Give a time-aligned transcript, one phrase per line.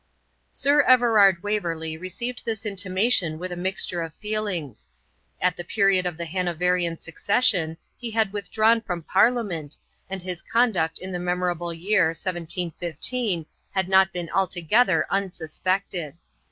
[0.49, 4.89] Sir Everard Waverley received this intimation with a mixture of feelings.
[5.39, 9.77] At the period of the Hanoverian succession he had withdrawn from parliament,
[10.09, 13.45] and his conduct in the memorable year 1715
[13.75, 16.15] had not been altogether unsuspected.